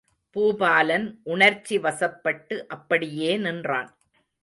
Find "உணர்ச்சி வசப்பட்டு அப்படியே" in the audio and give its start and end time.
1.23-3.37